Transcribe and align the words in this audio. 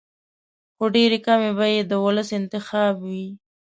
خو 0.75 0.83
ډېرې 0.95 1.17
کمې 1.25 1.51
به 1.57 1.65
یې 1.73 1.81
د 1.91 1.93
ولس 2.05 2.29
انتخاب 2.39 2.95
وي. 3.09 3.27